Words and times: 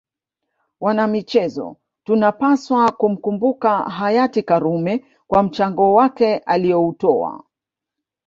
Wanamichezo 0.79 1.75
tunapswa 2.05 2.91
kumkumbuka 2.91 3.73
Hayati 3.77 4.43
Karume 4.43 5.05
kwa 5.27 5.43
mchango 5.43 5.93
wake 5.93 6.37
alioutoa 6.37 7.43